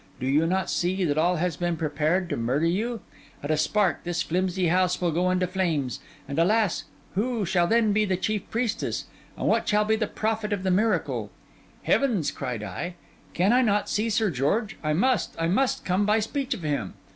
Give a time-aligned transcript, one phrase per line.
[0.19, 3.01] Do you not see that all has been prepared to murder you?
[3.43, 6.85] at a spark, this flimsy house will go in flames; and alas!
[7.13, 9.05] who shall then be the chief priestess?
[9.37, 11.29] and what shall be the profit of the miracle?'
[11.83, 12.95] 'Heavens!' cried I,
[13.35, 14.75] 'can I not see Sir George?
[14.83, 16.95] I must, I must, come by speech of him.